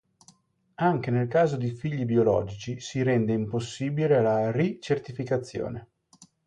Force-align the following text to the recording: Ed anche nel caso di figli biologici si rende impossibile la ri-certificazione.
Ed 0.01 0.33
anche 0.83 1.11
nel 1.11 1.27
caso 1.27 1.57
di 1.57 1.69
figli 1.75 2.05
biologici 2.05 2.79
si 2.79 3.03
rende 3.03 3.33
impossibile 3.33 4.19
la 4.23 4.49
ri-certificazione. 4.51 5.89